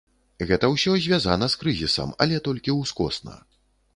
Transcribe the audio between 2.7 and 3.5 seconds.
ўскосна.